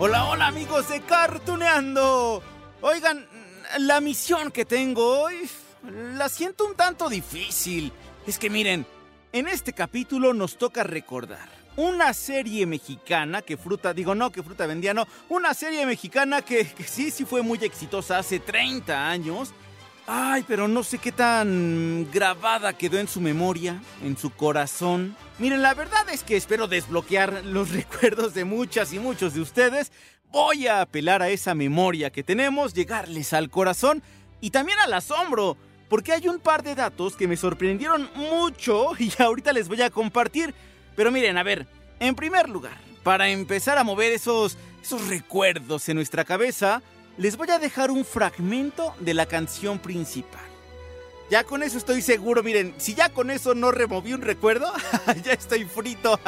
[0.00, 2.40] Hola, hola amigos de Cartuneando.
[2.82, 3.26] Oigan,
[3.80, 5.50] la misión que tengo hoy
[6.14, 7.92] la siento un tanto difícil.
[8.24, 8.86] Es que miren,
[9.32, 14.66] en este capítulo nos toca recordar una serie mexicana que fruta, digo no, que fruta
[14.66, 19.52] vendía, no, una serie mexicana que, que sí, sí fue muy exitosa hace 30 años.
[20.10, 25.14] Ay, pero no sé qué tan grabada quedó en su memoria, en su corazón.
[25.38, 29.92] Miren, la verdad es que espero desbloquear los recuerdos de muchas y muchos de ustedes.
[30.32, 34.02] Voy a apelar a esa memoria que tenemos, llegarles al corazón
[34.40, 35.58] y también al asombro,
[35.90, 39.90] porque hay un par de datos que me sorprendieron mucho y ahorita les voy a
[39.90, 40.54] compartir.
[40.96, 41.66] Pero miren, a ver,
[42.00, 46.80] en primer lugar, para empezar a mover esos, esos recuerdos en nuestra cabeza,
[47.18, 50.40] les voy a dejar un fragmento de la canción principal.
[51.30, 54.72] Ya con eso estoy seguro, miren, si ya con eso no removí un recuerdo,
[55.24, 56.18] ya estoy frito.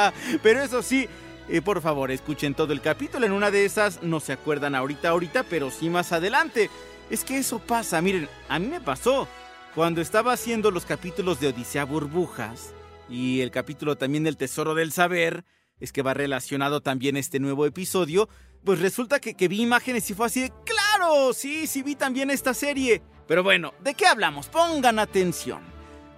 [0.43, 1.09] Pero eso sí,
[1.49, 3.25] eh, por favor, escuchen todo el capítulo.
[3.25, 6.69] En una de esas no se acuerdan ahorita, ahorita, pero sí más adelante.
[7.09, 9.27] Es que eso pasa, miren, a mí me pasó.
[9.75, 12.75] Cuando estaba haciendo los capítulos de Odisea Burbujas
[13.09, 15.45] y el capítulo también del Tesoro del Saber,
[15.79, 18.29] es que va relacionado también este nuevo episodio,
[18.65, 20.80] pues resulta que, que vi imágenes y fue así de, claro,
[21.35, 23.03] sí, sí vi también esta serie.
[23.27, 24.49] Pero bueno, ¿de qué hablamos?
[24.49, 25.61] Pongan atención.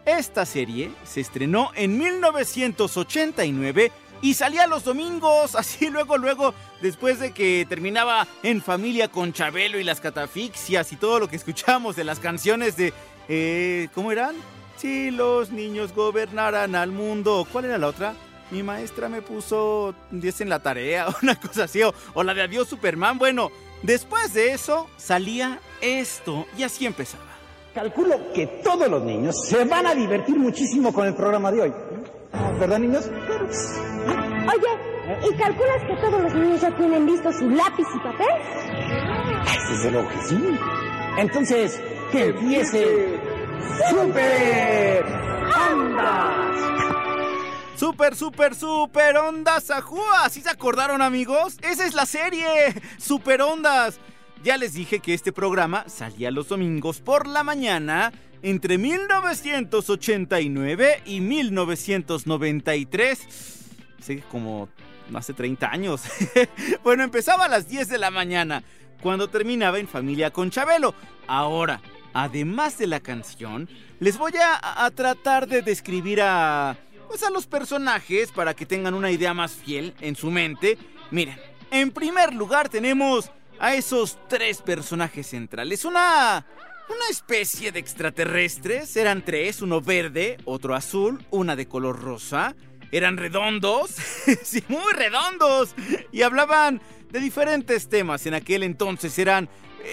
[0.04, 7.32] Esta serie se estrenó en 1989 y salía los domingos, así luego, luego, después de
[7.32, 12.04] que terminaba en familia con Chabelo y las catafixias y todo lo que escuchamos de
[12.04, 12.93] las canciones de...
[13.28, 14.34] Eh, ¿Cómo eran?
[14.76, 17.47] Si los niños gobernaran al mundo.
[17.53, 18.14] ¿Cuál era la otra?
[18.50, 22.43] Mi maestra me puso 10 en la tarea, una cosa así, o, o la de
[22.43, 23.19] Adiós Superman.
[23.19, 23.50] Bueno,
[23.82, 27.25] después de eso salía esto y así empezaba.
[27.75, 31.72] Calculo que todos los niños se van a divertir muchísimo con el programa de hoy.
[32.60, 33.09] ¿Verdad, niños?
[33.09, 38.28] Oye, ¿y calculas que todos los niños ya tienen listo su lápiz y papel?
[39.70, 40.59] Desde luego que sí.
[41.19, 43.19] Entonces, que empiece
[43.91, 45.04] Super
[45.70, 47.01] Ondas.
[47.76, 50.28] Super, super, super ondas ajúa.
[50.30, 51.56] ¿Sí se acordaron, amigos?
[51.62, 52.46] Esa es la serie.
[52.98, 53.98] Super ondas.
[54.44, 58.12] Ya les dije que este programa salía los domingos por la mañana
[58.42, 63.18] entre 1989 y 1993.
[64.00, 64.68] Sí, como
[65.14, 66.02] hace 30 años.
[66.84, 68.62] bueno, empezaba a las 10 de la mañana,
[69.00, 70.94] cuando terminaba en Familia con Chabelo.
[71.26, 71.80] Ahora,
[72.12, 76.76] además de la canción, les voy a, a tratar de describir a,
[77.12, 80.78] pues a los personajes para que tengan una idea más fiel en su mente.
[81.10, 81.38] Miren,
[81.70, 85.84] en primer lugar tenemos a esos tres personajes centrales.
[85.84, 86.46] Una.
[86.88, 88.96] Una especie de extraterrestres.
[88.96, 92.56] Eran tres: uno verde, otro azul, una de color rosa.
[92.90, 93.90] Eran redondos.
[94.42, 95.74] sí, muy redondos.
[96.12, 96.80] Y hablaban
[97.10, 98.24] de diferentes temas.
[98.24, 99.50] En aquel entonces eran.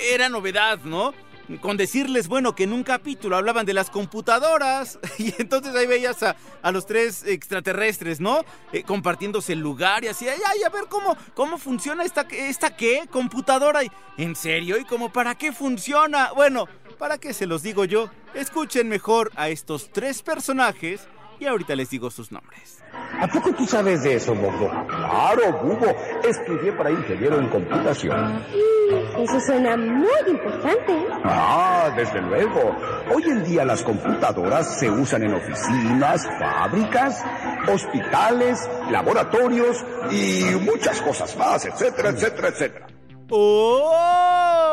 [0.10, 1.14] Era novedad, ¿no?
[1.62, 5.00] Con decirles, bueno, que en un capítulo hablaban de las computadoras.
[5.20, 8.42] Y entonces ahí veías a, a los tres extraterrestres, ¿no?
[8.72, 12.76] Eh, compartiéndose el lugar y así, ay, ay, a ver cómo, cómo funciona esta, esta
[12.76, 13.84] qué, computadora.
[13.84, 14.78] Y, ¿En serio?
[14.78, 16.32] ¿Y cómo para qué funciona?
[16.34, 18.10] Bueno, ¿para qué se los digo yo?
[18.34, 21.02] Escuchen mejor a estos tres personajes
[21.40, 22.82] y ahorita les digo sus nombres.
[23.20, 24.70] ¿A poco tú sabes de eso, Bobo?
[24.88, 25.96] Claro, Bubo.
[26.24, 28.44] Estudié para ingeniero en computación.
[29.18, 31.06] Eso suena muy importante.
[31.24, 32.76] Ah, desde luego.
[33.14, 37.24] Hoy en día las computadoras se usan en oficinas, fábricas,
[37.68, 42.88] hospitales, laboratorios y muchas cosas más, etcétera, etcétera, etcétera.
[43.32, 44.70] ¡Oh!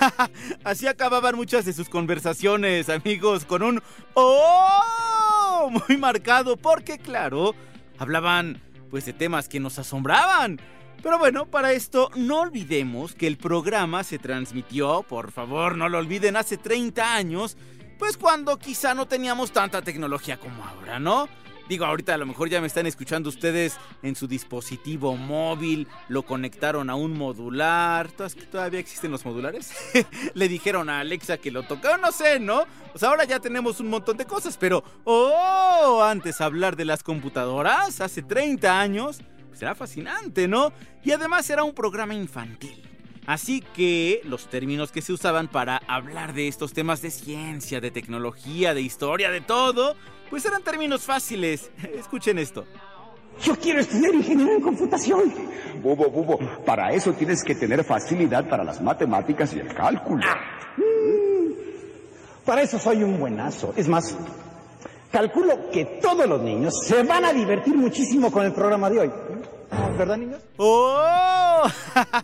[0.64, 3.82] Así acababan muchas de sus conversaciones, amigos, con un
[4.14, 5.70] ¡Oh!
[5.88, 7.54] Muy marcado, porque claro,
[7.98, 8.60] hablaban
[8.90, 10.60] pues de temas que nos asombraban.
[11.04, 15.98] Pero bueno, para esto no olvidemos que el programa se transmitió, por favor no lo
[15.98, 17.58] olviden, hace 30 años,
[17.98, 21.28] pues cuando quizá no teníamos tanta tecnología como ahora, ¿no?
[21.68, 26.22] Digo, ahorita a lo mejor ya me están escuchando ustedes en su dispositivo móvil, lo
[26.22, 28.10] conectaron a un modular.
[28.50, 29.72] ¿Todavía existen los modulares?
[30.34, 32.64] Le dijeron a Alexa que lo tocaron, no sé, ¿no?
[32.92, 38.00] Pues ahora ya tenemos un montón de cosas, pero, oh, antes hablar de las computadoras,
[38.00, 39.20] hace 30 años,
[39.62, 40.72] era fascinante, ¿no?
[41.02, 42.82] Y además era un programa infantil.
[43.26, 47.90] Así que los términos que se usaban para hablar de estos temas de ciencia, de
[47.90, 49.96] tecnología, de historia, de todo,
[50.28, 51.70] pues eran términos fáciles.
[51.94, 52.66] Escuchen esto.
[53.42, 55.34] Yo quiero estudiar ingeniería en computación.
[55.82, 60.24] Bubo, bubo, para eso tienes que tener facilidad para las matemáticas y el cálculo.
[60.76, 63.74] Mm, para eso soy un buenazo.
[63.76, 64.16] Es más,
[65.10, 69.10] calculo que todos los niños se van a divertir muchísimo con el programa de hoy.
[69.98, 70.42] ¿Verdad, niños?
[70.56, 71.62] ¡Oh!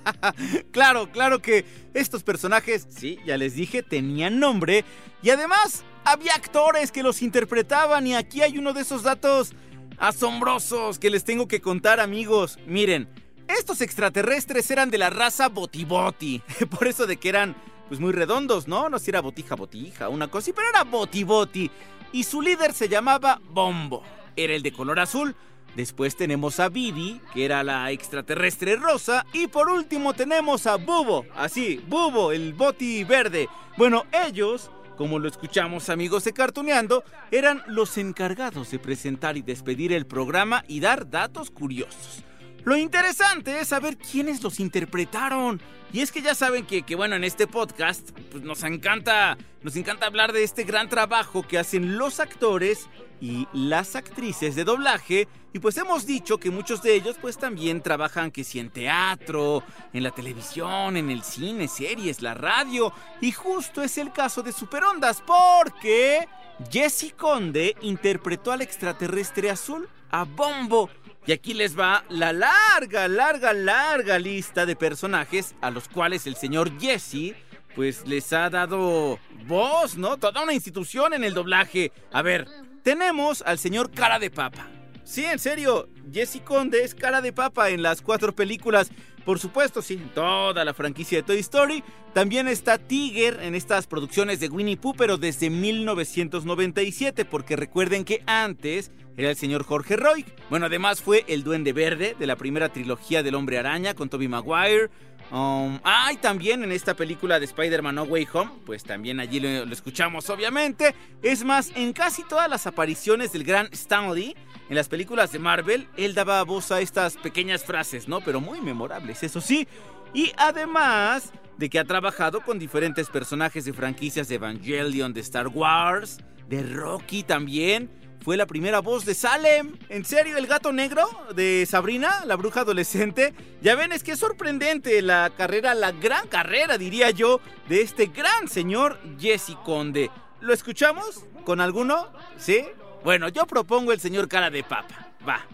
[0.72, 1.64] claro, claro que
[1.94, 4.84] estos personajes, sí, ya les dije, tenían nombre.
[5.22, 8.06] Y además, había actores que los interpretaban.
[8.06, 9.52] Y aquí hay uno de esos datos
[9.98, 12.58] asombrosos que les tengo que contar, amigos.
[12.66, 13.08] Miren,
[13.48, 16.42] estos extraterrestres eran de la raza Botiboti.
[16.70, 17.54] Por eso de que eran,
[17.88, 18.88] pues muy redondos, ¿no?
[18.88, 21.70] No si era botija, botija, una cosa pero era Botiboti.
[22.12, 24.02] Y su líder se llamaba Bombo.
[24.36, 25.36] Era el de color azul.
[25.76, 29.24] Después tenemos a Bibi, que era la extraterrestre rosa.
[29.32, 33.48] Y por último tenemos a Bubo, así, Bubo, el boti verde.
[33.76, 39.92] Bueno, ellos, como lo escuchamos amigos de Cartuneando, eran los encargados de presentar y despedir
[39.92, 42.24] el programa y dar datos curiosos.
[42.64, 45.60] Lo interesante es saber quiénes los interpretaron.
[45.92, 49.74] Y es que ya saben que, que, bueno, en este podcast pues nos encanta, nos
[49.74, 52.88] encanta hablar de este gran trabajo que hacen los actores
[53.20, 55.28] y las actrices de doblaje.
[55.52, 59.64] Y pues hemos dicho que muchos de ellos pues también trabajan que si en teatro,
[59.92, 62.92] en la televisión, en el cine, series, la radio.
[63.20, 66.28] Y justo es el caso de Superondas porque
[66.70, 70.88] Jessie Conde interpretó al extraterrestre azul, a Bombo.
[71.26, 76.36] Y aquí les va la larga, larga, larga lista de personajes a los cuales el
[76.36, 77.34] señor Jesse
[77.74, 80.16] pues les ha dado voz, ¿no?
[80.16, 81.92] Toda una institución en el doblaje.
[82.12, 82.48] A ver,
[82.82, 84.68] tenemos al señor Cara de Papa.
[85.04, 88.90] Sí, en serio, Jesse Conde es Cara de Papa en las cuatro películas.
[89.24, 91.84] Por supuesto, sí, toda la franquicia de Toy Story.
[92.14, 98.22] También está Tiger en estas producciones de Winnie Pooh, pero desde 1997, porque recuerden que
[98.26, 100.24] antes era el señor Jorge Roy.
[100.48, 104.28] Bueno, además fue el Duende Verde de la primera trilogía del Hombre Araña con Tobey
[104.28, 104.88] Maguire.
[105.30, 109.38] Um, ah, y también en esta película de Spider-Man No Way Home, pues también allí
[109.38, 110.94] lo, lo, escuchamos obviamente.
[111.22, 114.36] Es más, en casi todas las apariciones del gran Stanley,
[114.68, 118.20] en las películas de Marvel, él daba voz a estas pequeñas frases, ¿no?
[118.20, 119.68] Pero muy memorables, eso sí.
[120.12, 125.48] Y además de que ha trabajado con diferentes personajes de franquicias de Evangelion, de Star
[125.48, 126.18] Wars,
[126.48, 127.90] de Rocky también.
[128.22, 129.76] Fue la primera voz de Salem.
[129.88, 130.36] ¿En serio?
[130.36, 133.34] ¿El gato negro de Sabrina, la bruja adolescente?
[133.62, 138.06] Ya ven, es que es sorprendente la carrera, la gran carrera, diría yo, de este
[138.06, 140.10] gran señor Jesse Conde.
[140.40, 141.24] ¿Lo escuchamos?
[141.44, 142.12] ¿Con alguno?
[142.38, 142.64] ¿Sí?
[143.04, 145.08] Bueno, yo propongo el señor cara de papa.
[145.26, 145.46] Va.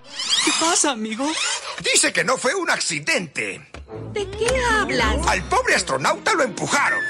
[0.44, 1.26] ¿Qué pasa, amigo?
[1.82, 3.68] Dice que no fue un accidente.
[4.12, 5.26] ¿De qué hablas?
[5.26, 7.00] Al pobre astronauta lo empujaron.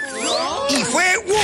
[0.71, 1.37] Y fue un...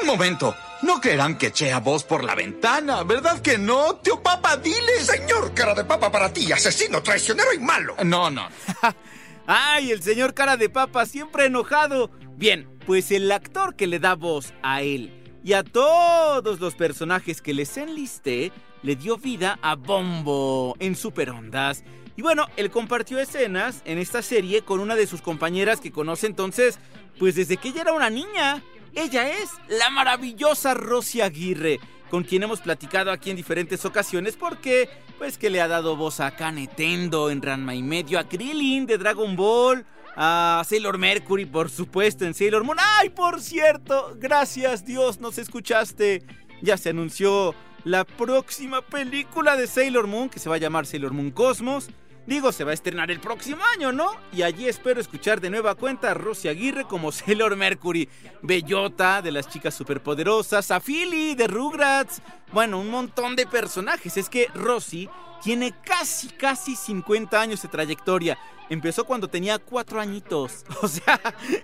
[0.00, 0.54] Un momento.
[0.82, 3.96] No creerán que eché a vos por la ventana, ¿verdad que no?
[3.96, 5.06] Tío Papa, diles.
[5.06, 7.96] Señor cara de papa para ti, asesino, traicionero y malo.
[8.04, 8.48] No, no.
[9.46, 12.10] Ay, el señor cara de papa siempre enojado.
[12.36, 17.42] Bien, pues el actor que le da voz a él y a todos los personajes
[17.42, 21.84] que les enlisté le dio vida a Bombo en Superondas.
[22.16, 26.26] Y bueno, él compartió escenas en esta serie con una de sus compañeras que conoce
[26.26, 26.78] entonces,
[27.18, 28.62] pues desde que ella era una niña.
[28.94, 31.78] Ella es la maravillosa Rosy Aguirre,
[32.10, 36.18] con quien hemos platicado aquí en diferentes ocasiones porque, pues que le ha dado voz
[36.20, 41.70] a Kanetendo en Ranma y medio, a Krillin de Dragon Ball, a Sailor Mercury, por
[41.70, 42.78] supuesto, en Sailor Moon.
[42.98, 44.16] ¡Ay, por cierto!
[44.16, 46.24] Gracias Dios, nos escuchaste.
[46.60, 47.54] Ya se anunció
[47.84, 51.88] la próxima película de Sailor Moon, que se va a llamar Sailor Moon Cosmos.
[52.26, 54.10] Digo, se va a estrenar el próximo año, ¿no?
[54.32, 58.08] Y allí espero escuchar de nueva cuenta a Rosy Aguirre como Sailor Mercury,
[58.42, 62.22] Bellota de las chicas superpoderosas, a Philly de Rugrats.
[62.52, 64.16] Bueno, un montón de personajes.
[64.16, 65.08] Es que Rosy
[65.42, 68.38] tiene casi, casi 50 años de trayectoria.
[68.68, 70.64] Empezó cuando tenía cuatro añitos.
[70.82, 71.20] O sea,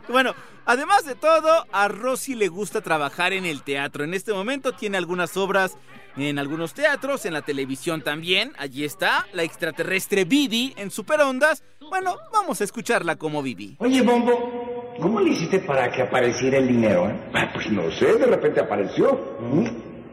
[0.09, 4.05] bueno, además de todo, a Rosy le gusta trabajar en el teatro.
[4.05, 5.77] En este momento tiene algunas obras
[6.17, 8.53] en algunos teatros, en la televisión también.
[8.59, 11.63] Allí está, la extraterrestre Bibi en Superondas.
[11.91, 13.77] Bueno, vamos a escucharla como Bibi.
[13.79, 17.09] Oye, Bombo, ¿cómo le hiciste para que apareciera el dinero?
[17.09, 17.21] eh?
[17.35, 19.37] Ah, Pues no sé, de repente apareció.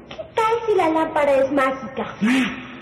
[0.09, 2.15] ¿Qué tal si la lámpara es mágica?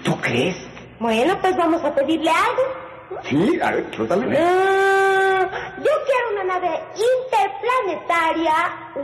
[0.03, 0.55] ¿Tú crees?
[1.01, 3.23] Bueno, pues vamos a pedirle algo.
[3.27, 4.37] Sí, a ver, suéltale.
[4.39, 6.79] Ah, yo quiero una nave
[7.17, 8.53] interplanetaria,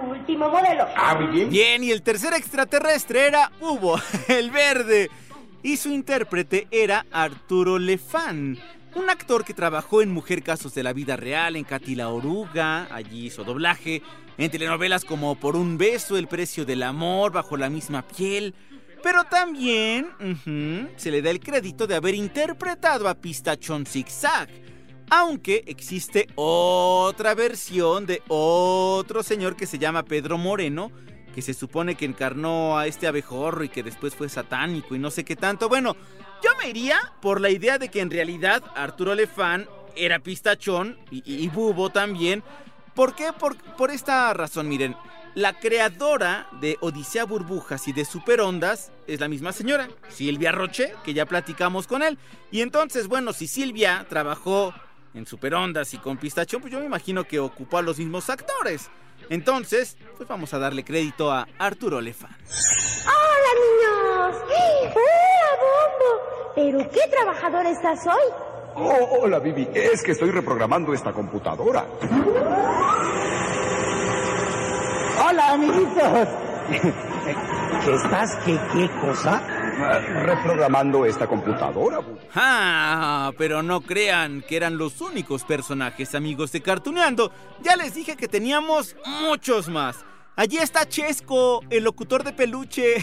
[0.07, 0.85] último modelo.
[0.95, 1.49] Ah, muy bien.
[1.49, 5.09] Bien, y el tercer extraterrestre era Hugo, el verde.
[5.63, 8.59] Y su intérprete era Arturo Lefán,
[8.93, 12.87] un actor que trabajó en Mujer Casos de la Vida Real, en Katy la Oruga,
[12.91, 14.03] allí hizo doblaje,
[14.37, 18.53] en telenovelas como Por un beso, El precio del amor, Bajo la misma piel.
[19.03, 20.09] Pero también
[20.97, 24.49] se le da el crédito de haber interpretado a Pistachón Zigzag.
[25.09, 30.91] Aunque existe otra versión de otro señor que se llama Pedro Moreno,
[31.33, 35.09] que se supone que encarnó a este abejorro y que después fue satánico y no
[35.11, 35.69] sé qué tanto.
[35.69, 35.95] Bueno,
[36.43, 41.17] yo me iría por la idea de que en realidad Arturo Lefán era pistachón y,
[41.25, 42.43] y- y bubo también.
[42.93, 43.31] ¿Por qué?
[43.31, 44.95] Por, por esta razón, miren.
[45.37, 51.13] La creadora de Odisea Burbujas y de Superondas es la misma señora, Silvia Roche, que
[51.13, 52.17] ya platicamos con él.
[52.49, 54.73] Y entonces, bueno, si Silvia trabajó
[55.13, 58.89] en Superondas y con Pistachón, pues yo me imagino que ocupó a los mismos actores.
[59.29, 62.35] Entonces, pues vamos a darle crédito a Arturo Lefán.
[63.05, 64.41] ¡Hola, niños!
[64.95, 66.53] ¡Hola, Bombo!
[66.55, 68.33] ¿Pero qué trabajador estás hoy?
[68.73, 69.67] Oh, hola, Bibi.
[69.71, 71.85] Es que estoy reprogramando esta computadora.
[75.23, 76.27] Hola, amiguitos.
[77.85, 78.35] ¿Qué estás?
[78.45, 79.41] ¿Qué, qué cosa?
[80.23, 81.99] Reprogramando esta computadora.
[82.35, 87.31] Ah, pero no crean que eran los únicos personajes amigos de Cartuneando.
[87.61, 89.97] Ya les dije que teníamos muchos más.
[90.35, 92.95] Allí está Chesco, el locutor de peluche.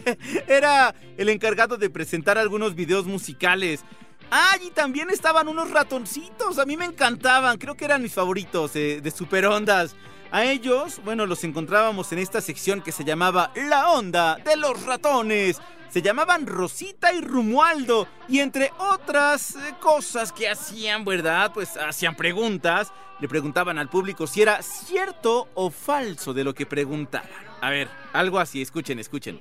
[0.46, 3.84] Era el encargado de presentar algunos videos musicales.
[4.30, 6.58] Ah, y también estaban unos ratoncitos.
[6.58, 7.58] A mí me encantaban.
[7.58, 9.94] Creo que eran mis favoritos eh, de Superondas.
[10.32, 14.82] A ellos, bueno, los encontrábamos en esta sección que se llamaba La Onda de los
[14.86, 15.60] Ratones.
[15.90, 18.08] Se llamaban Rosita y Rumualdo.
[18.28, 21.52] Y entre otras eh, cosas que hacían, ¿verdad?
[21.52, 22.94] Pues hacían preguntas.
[23.20, 27.28] Le preguntaban al público si era cierto o falso de lo que preguntaban.
[27.60, 29.38] A ver, algo así, escuchen, escuchen.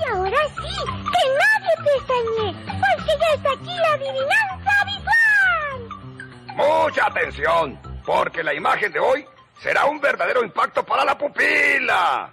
[0.00, 6.56] Y ahora sí, que nadie pestañe, porque ya está aquí la adivinanza visual.
[6.56, 9.24] Mucha atención, porque la imagen de hoy
[9.60, 12.30] será un verdadero impacto para la pupila.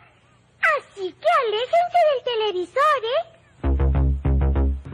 [0.61, 3.43] Así que aléjense del televisor, ¿eh?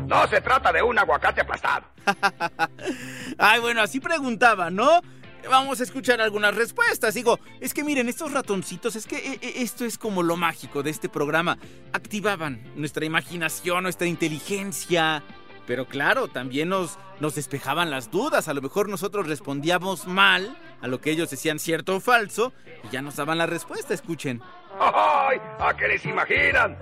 [0.07, 1.86] No se trata de un aguacate aplastado.
[3.38, 5.01] Ay, bueno, así preguntaba, ¿no?
[5.48, 7.13] Vamos a escuchar algunas respuestas.
[7.13, 10.83] Digo, es que miren, estos ratoncitos, es que eh, eh, esto es como lo mágico
[10.83, 11.57] de este programa.
[11.93, 15.24] Activaban nuestra imaginación, nuestra inteligencia.
[15.69, 18.47] Pero claro, también nos, nos despejaban las dudas.
[18.47, 22.89] A lo mejor nosotros respondíamos mal a lo que ellos decían cierto o falso y
[22.89, 23.93] ya nos daban la respuesta.
[23.93, 24.41] Escuchen.
[24.79, 25.39] ¡Ay!
[25.59, 26.75] ¿A qué les imaginan?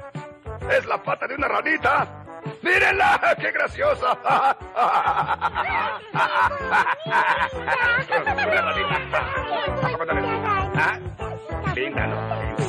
[0.71, 2.07] Es la pata de una ranita.
[2.61, 3.35] ¡Mírenla!
[3.41, 4.17] ¡Qué graciosa!
[8.39, 9.19] Una ranita.
[10.77, 10.99] ¿Ah?
[11.75, 12.66] Linda, ¿no?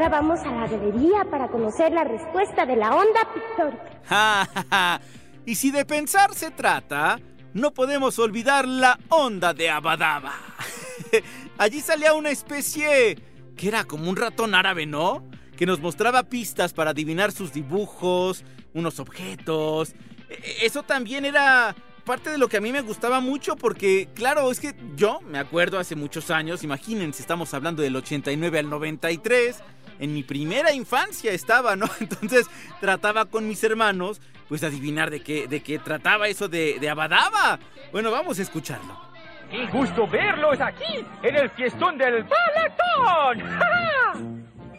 [0.00, 4.00] Ahora vamos a la galería para conocer la respuesta de la onda pictórica.
[4.08, 5.00] Ja, ja, ja.
[5.44, 7.20] y si de pensar se trata,
[7.52, 10.32] no podemos olvidar la onda de Abadaba.
[11.58, 13.18] Allí salía una especie
[13.58, 15.22] que era como un ratón árabe, ¿no?
[15.58, 18.42] Que nos mostraba pistas para adivinar sus dibujos,
[18.72, 19.92] unos objetos.
[20.30, 21.76] E- Eso también era
[22.06, 25.38] parte de lo que a mí me gustaba mucho porque, claro, es que yo me
[25.38, 29.62] acuerdo hace muchos años, imagínense, estamos hablando del 89 al 93,
[30.00, 31.86] en mi primera infancia estaba, ¿no?
[32.00, 32.48] Entonces
[32.80, 37.58] trataba con mis hermanos, pues adivinar de qué, de qué trataba eso de, de Abadaba.
[37.92, 38.98] Bueno, vamos a escucharlo.
[39.50, 43.40] ¡Qué gusto verlos aquí en el fiestón del Paletón!
[43.58, 44.12] ¡Ja, ja!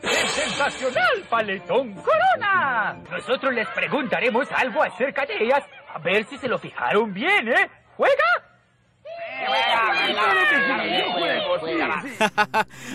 [0.02, 2.98] ¡El sensacional Paletón Corona!
[3.12, 5.64] Nosotros les preguntaremos algo acerca de ellas,
[5.94, 7.70] a ver si se lo fijaron bien, ¿eh?
[7.96, 8.52] ¿Juega?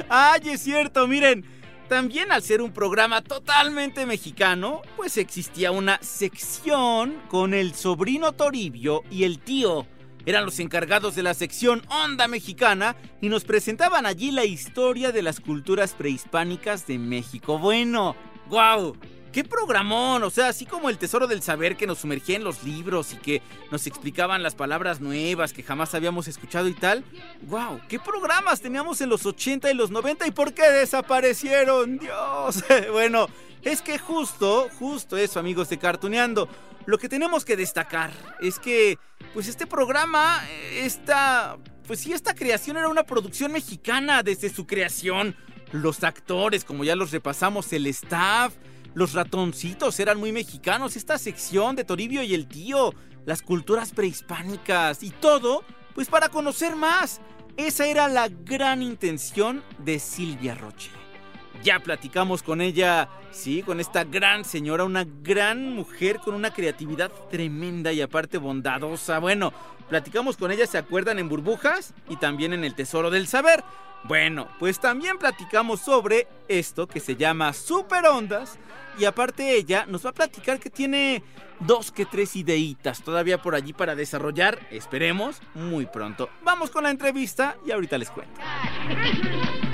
[0.09, 1.56] Ay, es cierto, miren.
[1.89, 9.03] También al ser un programa totalmente mexicano, pues existía una sección con el sobrino Toribio
[9.09, 9.87] y el tío.
[10.25, 15.23] Eran los encargados de la sección Onda Mexicana y nos presentaban allí la historia de
[15.23, 17.57] las culturas prehispánicas de México.
[17.61, 18.17] Bueno,
[18.51, 18.97] ¡guau!
[19.37, 22.65] Qué programón, o sea, así como el tesoro del saber que nos sumergía en los
[22.65, 27.05] libros y que nos explicaban las palabras nuevas que jamás habíamos escuchado y tal.
[27.43, 27.83] ¡Wow!
[27.87, 31.99] ¿Qué programas teníamos en los 80 y los 90 y por qué desaparecieron?
[31.99, 32.65] Dios.
[32.93, 33.27] bueno,
[33.61, 36.49] es que justo, justo eso, amigos de Cartuneando.
[36.87, 38.99] Lo que tenemos que destacar es que,
[39.35, 45.37] pues este programa, esta, pues sí, esta creación era una producción mexicana desde su creación.
[45.73, 48.55] Los actores, como ya los repasamos, el staff,
[48.97, 50.97] los ratoncitos eran muy mexicanos.
[50.97, 52.95] Esta sección de Toribio y el tío,
[53.27, 57.21] las culturas prehispánicas y todo, pues para conocer más.
[57.59, 60.89] Esa era la gran intención de Silvia Roche.
[61.63, 67.13] Ya platicamos con ella, sí, con esta gran señora, una gran mujer con una creatividad
[67.31, 69.19] tremenda y aparte bondadosa.
[69.19, 69.53] Bueno,
[69.91, 71.19] platicamos con ella, ¿se acuerdan?
[71.19, 73.63] En burbujas y también en el Tesoro del Saber.
[74.05, 78.59] Bueno, pues también platicamos sobre esto que se llama Super Ondas.
[78.99, 81.23] Y aparte ella nos va a platicar que tiene
[81.61, 86.31] dos que tres ideitas todavía por allí para desarrollar, esperemos, muy pronto.
[86.43, 88.41] Vamos con la entrevista y ahorita les cuento.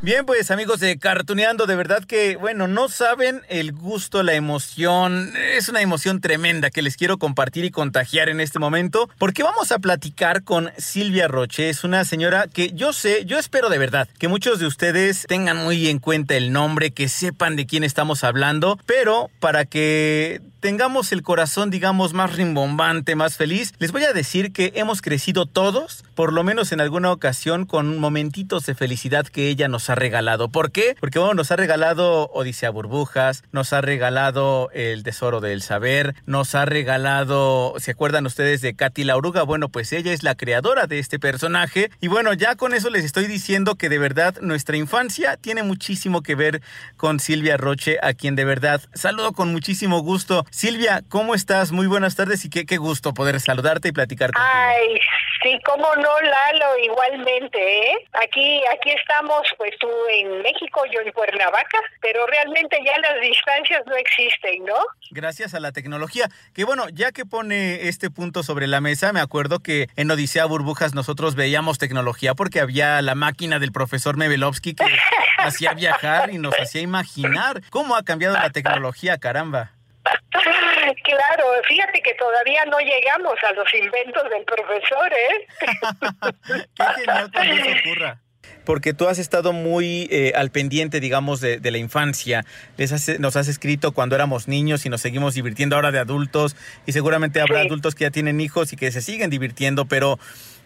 [0.00, 5.32] Bien, pues amigos de Cartuneando, de verdad que, bueno, no saben el gusto, la emoción.
[5.56, 9.70] Es una emoción tremenda que les quiero compartir y contagiar en este momento, porque vamos
[9.70, 11.68] a platicar con Silvia Roche.
[11.68, 15.58] Es una señora que yo sé, yo espero de verdad que muchos de ustedes tengan
[15.58, 21.10] muy en cuenta el nombre, que sepan de quién estamos hablando, pero para que tengamos
[21.10, 26.04] el corazón, digamos, más rimbombante, más feliz, les voy a decir que hemos crecido todos,
[26.14, 30.48] por lo menos en alguna ocasión, con momentitos de felicidad que ella nos ha regalado.
[30.50, 30.94] ¿Por qué?
[31.00, 36.54] Porque bueno, nos ha regalado Odisea Burbujas, nos ha regalado El Tesoro del Saber, nos
[36.54, 39.42] ha regalado, ¿se acuerdan ustedes de Katy la Oruga?
[39.42, 41.90] Bueno, pues ella es la creadora de este personaje.
[42.00, 46.22] Y bueno, ya con eso les estoy diciendo que de verdad nuestra infancia tiene muchísimo
[46.22, 46.62] que ver
[46.96, 50.46] con Silvia Roche, a quien de verdad saludo con muchísimo gusto.
[50.52, 51.72] Silvia, ¿cómo estás?
[51.72, 54.52] Muy buenas tardes y qué, qué gusto poder saludarte y platicar contigo.
[54.54, 55.00] Ay,
[55.42, 57.94] sí, cómo no, Lalo, igualmente, ¿eh?
[58.22, 63.80] Aquí, aquí estamos, pues tú en México, yo en Cuernavaca, pero realmente ya las distancias
[63.86, 64.76] no existen, ¿no?
[65.10, 66.28] Gracias a la tecnología.
[66.52, 70.44] Que bueno, ya que pone este punto sobre la mesa, me acuerdo que en Odisea
[70.44, 74.84] Burbujas nosotros veíamos tecnología porque había la máquina del profesor Mebelovsky que
[75.38, 79.72] hacía viajar y nos hacía imaginar cómo ha cambiado la tecnología, caramba.
[81.04, 85.46] Claro, fíjate que todavía no llegamos a los inventos del profesor, ¿eh?
[86.76, 88.18] Qué genial cuando eso ocurra.
[88.64, 92.44] Porque tú has estado muy eh, al pendiente, digamos, de, de la infancia.
[92.76, 96.56] Les has- nos has escrito cuando éramos niños y nos seguimos divirtiendo ahora de adultos.
[96.86, 97.66] Y seguramente habrá Sí.
[97.66, 99.86] adultos que ya tienen hijos y que se siguen divirtiendo.
[99.86, 100.18] Pero,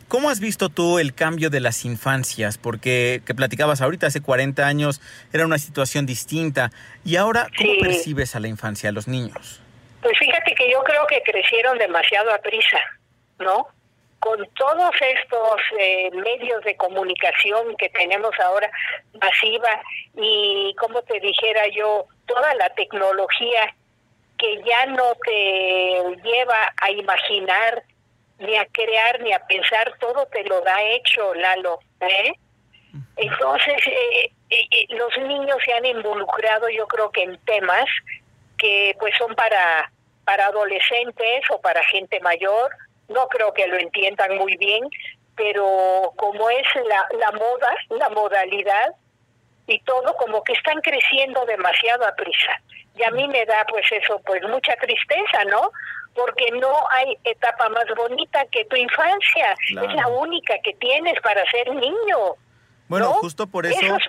[0.09, 2.59] ¿cómo has visto tú el cambio de las infancias?
[2.59, 5.01] Porque que platicabas ahorita, hace 40 años
[5.33, 6.71] era una situación distinta.
[7.05, 7.79] Y ahora, ¿cómo Sí.
[7.81, 9.61] percibes a la infancia, a los niños?
[10.03, 12.79] Pues fíjate que yo creo que crecieron demasiado a prisa,
[13.41, 13.67] ¿no?
[14.21, 18.71] Con todos estos eh, medios de comunicación que tenemos ahora
[19.21, 19.69] masiva
[20.17, 23.75] y, como te dijera yo, toda la tecnología
[24.39, 27.83] que ya no te lleva a imaginar,
[28.39, 32.33] ni a crear, ni a pensar, todo te lo da hecho, Lalo, ¿eh?
[33.17, 37.87] Entonces, eh, eh, los niños se han involucrado, yo creo que en temas
[38.59, 39.91] que pues son para,
[40.25, 42.71] para adolescentes o para gente mayor.
[43.09, 44.89] No creo que lo entiendan muy bien,
[45.37, 48.95] pero como es la, la moda, la modalidad
[49.67, 52.61] y todo, como que están creciendo demasiado a prisa.
[52.97, 55.71] Y a mí me da pues eso, pues mucha tristeza, ¿no?
[56.17, 59.55] Porque no hay etapa más bonita que tu infancia.
[59.69, 59.89] Claro.
[59.91, 62.35] Es la única que tienes para ser niño.
[62.89, 63.13] Bueno, ¿no?
[63.15, 64.03] justo por eso, Esos-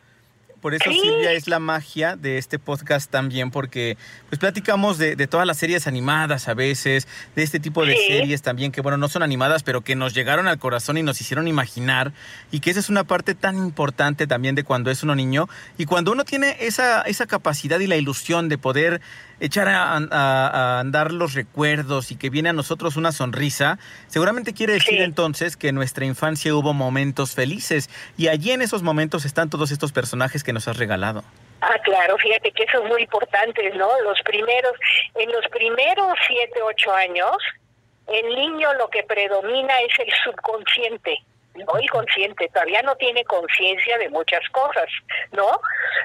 [0.61, 0.99] por eso Sí.
[0.99, 3.95] Silvia es la magia de este podcast también, porque
[4.29, 8.07] pues platicamos de, de todas las series animadas a veces, de este tipo de Sí.
[8.07, 11.21] series también que bueno, no son animadas, pero que nos llegaron al corazón y nos
[11.21, 12.11] hicieron imaginar,
[12.51, 15.85] y que esa es una parte tan importante también de cuando es uno niño, y
[15.85, 19.01] cuando uno tiene esa, esa capacidad y la ilusión de poder
[19.39, 24.53] echar a, a- a andar los recuerdos y que viene a nosotros una sonrisa, seguramente
[24.53, 25.03] quiere decir Sí.
[25.03, 29.71] entonces que en nuestra infancia hubo momentos felices y allí en esos momentos están todos
[29.71, 31.23] estos personajes que nos has regalado.
[31.61, 33.87] Ah, claro, fíjate que eso es muy importante, ¿no?
[34.03, 34.73] Los primeros,
[35.15, 37.35] en los primeros siete, ocho años,
[38.07, 41.17] el niño lo que predomina es el subconsciente,
[41.65, 44.87] no consciente, todavía no tiene conciencia de muchas cosas,
[45.31, 45.59] ¿no?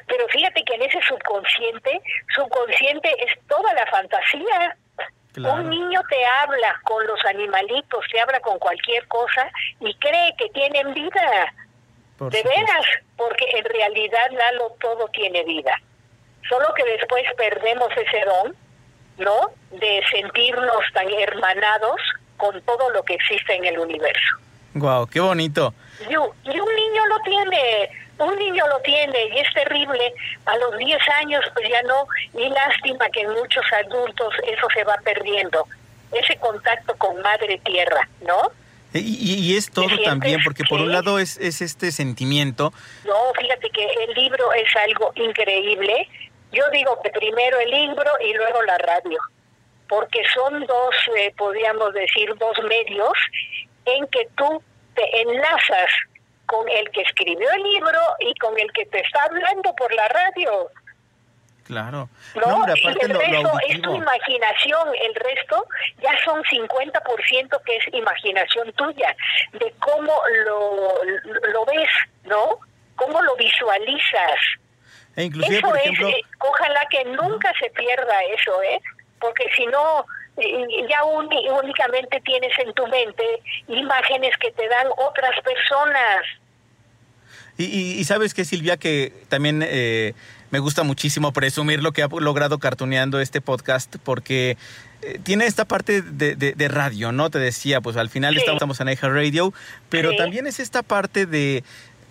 [0.07, 2.01] Pero fíjate que en ese subconsciente,
[2.35, 4.77] subconsciente es toda la fantasía.
[5.37, 10.49] Un niño te habla con los animalitos, te habla con cualquier cosa y cree que
[10.51, 11.55] tienen vida.
[12.19, 12.61] Por de supuesto.
[12.61, 12.87] veras,
[13.17, 15.81] porque en realidad, Lalo, todo tiene vida.
[16.49, 18.57] Solo que después perdemos ese don,
[19.17, 19.51] ¿no?
[19.71, 22.01] De sentirnos tan hermanados
[22.37, 24.37] con todo lo que existe en el universo.
[24.75, 25.75] Wow, qué bonito.
[26.09, 30.13] Y, un- y un niño lo tiene, un niño lo tiene y es terrible.
[30.47, 32.07] A los 10 años pues ya no,
[32.39, 35.67] y lástima que en muchos adultos eso se va perdiendo.
[36.13, 38.51] Ese contacto con madre tierra, ¿no?
[38.95, 38.99] Y,
[39.53, 42.73] y- es todo también, porque por un lado es, es este sentimiento,
[43.05, 46.09] No, fíjate que el libro es algo increíble.
[46.53, 49.19] Yo digo que primero el libro y luego la radio,
[49.89, 53.13] porque son dos, eh, podríamos decir, dos medios
[53.85, 54.63] en que tú
[54.95, 55.91] te enlazas
[56.47, 60.09] con el que escribió el libro y con el que te está hablando por la
[60.09, 60.71] radio.
[61.65, 62.09] claro.
[62.35, 62.47] ¿no?
[62.47, 65.67] No, hombre, y el lo, lo resto es tu imaginación, el resto
[66.03, 69.17] ya son 50% que es imaginación tuya,
[69.53, 70.13] de cómo
[70.45, 71.05] lo,
[71.53, 71.89] lo ves,
[72.25, 72.59] ¿no?
[72.97, 74.41] Cómo lo visualizas.
[75.17, 78.81] E inclusive, eso por es, eh, ojalá que nunca se pierda eso, ¿eh?
[79.21, 80.05] Porque si no,
[80.37, 83.25] eh, ya uni- únicamente tienes en tu mente
[83.69, 86.23] imágenes que te dan otras personas.
[87.59, 90.15] y, y- y sabes que Silvia, que también eh,
[90.51, 94.57] me gusta muchísimo presumir lo que ha logrado cartuneando este podcast, porque
[95.03, 97.29] eh, tiene esta parte de, de- de radio, ¿no?
[97.29, 98.45] Te decía, pues al final Sí.
[98.47, 99.53] estamos en iHeart Radio,
[99.91, 100.17] pero Sí.
[100.17, 101.63] también es esta parte de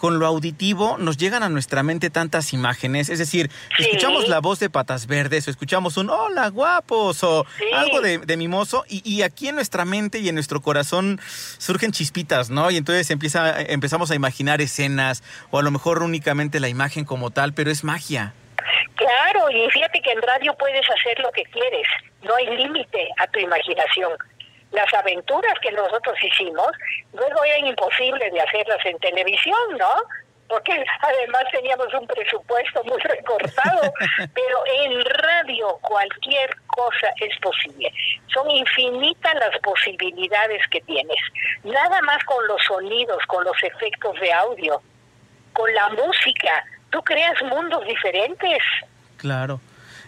[0.01, 3.83] con lo auditivo nos llegan a nuestra mente tantas imágenes, es decir, Sí.
[3.83, 7.65] escuchamos la voz de Patas Verdes o escuchamos un hola guapos o Sí.
[7.71, 11.21] algo de, de mimoso y, y aquí en nuestra mente y en nuestro corazón
[11.59, 12.71] surgen chispitas, ¿no?
[12.71, 17.29] Y entonces empieza, empezamos a imaginar escenas o a lo mejor únicamente la imagen como
[17.29, 18.33] tal, pero es magia.
[18.95, 21.85] Claro, y fíjate que en radio puedes hacer lo que quieres,
[22.23, 24.11] no hay límite a tu imaginación.
[24.71, 26.67] Las aventuras que nosotros hicimos,
[27.13, 29.93] luego eran imposible de hacerlas en televisión, ¿no?
[30.47, 33.93] Porque además teníamos un presupuesto muy recortado,
[34.33, 37.91] pero en radio cualquier cosa es posible.
[38.33, 41.19] Son infinitas las posibilidades que tienes.
[41.63, 44.81] Nada más con los sonidos, con los efectos de audio,
[45.53, 48.59] con la música, tú creas mundos diferentes.
[49.17, 49.59] Claro.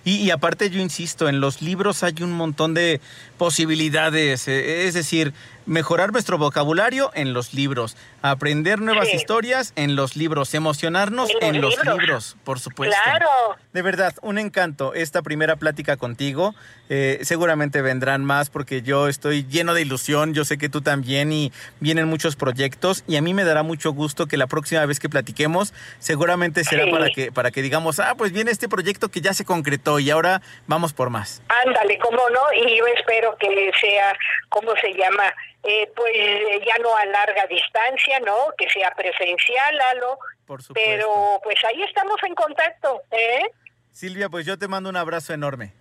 [0.05, 2.99] Y, y aparte yo insisto, en los libros hay un montón de
[3.37, 5.33] posibilidades, eh, es decir,
[5.65, 9.15] mejorar nuestro vocabulario en los libros, aprender nuevas Sí.
[9.15, 11.99] historias en los libros, emocionarnos En en los los libros.
[12.01, 12.97] libros, por supuesto.
[13.01, 13.27] Claro.
[13.71, 16.53] De verdad, un encanto esta primera plática contigo.
[16.89, 21.31] Eh, seguramente vendrán más porque yo estoy lleno de ilusión, yo sé que tú también
[21.31, 24.99] y vienen muchos proyectos y a mí me dará mucho gusto que la próxima vez
[24.99, 26.91] que platiquemos seguramente será Sí.
[26.91, 30.09] para que para que digamos, ah, pues viene este proyecto que ya se concretó y
[30.09, 31.41] ahora vamos por más.
[31.65, 34.15] Ándale, cómo no, y yo espero que sea,
[34.49, 35.33] ¿cómo se llama?
[35.63, 38.53] Eh, pues eh, ya no a larga distancia, ¿no?
[38.57, 40.19] Que sea presencial, Lalo.
[40.45, 40.89] Por supuesto.
[40.89, 43.43] Pero pues ahí estamos en contacto, ¿eh?
[43.91, 45.71] Silvia, pues yo te mando un abrazo enorme.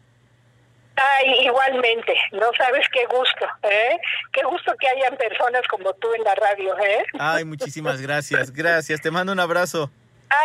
[0.95, 3.99] Ay, igualmente, no sabes qué gusto, ¿eh?
[4.33, 7.05] Qué gusto que hayan personas como tú en la radio, ¿eh?
[7.19, 8.53] Ay, muchísimas gracias.
[8.53, 9.91] Gracias, te mando un abrazo.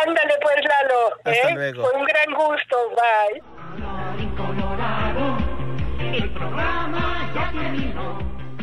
[0.06, 1.54] Ándale pues, Lalo, Hasta ¿eh?
[1.54, 1.82] luego.
[1.82, 3.42] Fue un gran gusto, bye.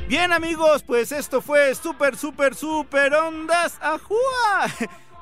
[0.07, 4.67] Bien amigos, pues esto fue Super, Super, Super Ondas Ajúa.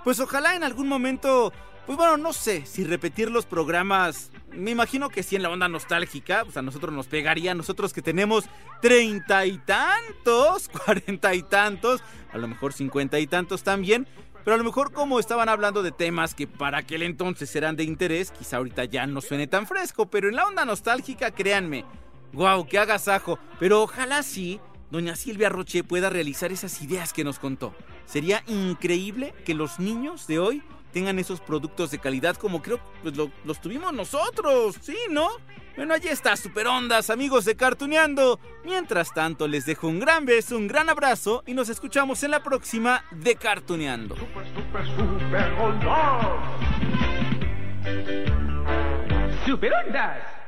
[0.03, 1.53] Pues ojalá en algún momento,
[1.85, 5.69] pues bueno, no sé si repetir los programas, me imagino que sí en la onda
[5.69, 8.45] nostálgica, pues a nosotros nos pegaría, nosotros que tenemos
[8.81, 14.07] treinta y tantos, cuarenta y tantos, a lo mejor cincuenta y tantos también.
[14.43, 17.85] Pero a lo mejor como estaban hablando de temas que para aquel entonces eran de
[17.85, 21.85] interés, quizá ahorita ya no suene tan fresco, pero en la onda nostálgica, créanme,
[22.33, 23.39] Guau, qué agasajo.
[23.59, 24.59] Pero ojalá sí,
[24.91, 27.73] doña Silvia Roche pueda realizar esas ideas que nos contó.
[28.05, 33.15] Sería increíble que los niños de hoy tengan esos productos de calidad como creo pues,
[33.15, 35.27] lo- los tuvimos nosotros, ¿sí, no?
[35.75, 38.39] Bueno, allí está, super ondas, amigos de Cartuneando.
[38.63, 42.43] Mientras tanto, les dejo un gran beso, un gran abrazo y nos escuchamos en la
[42.43, 44.15] próxima de Cartuneando.
[49.45, 50.42] Super Ondas.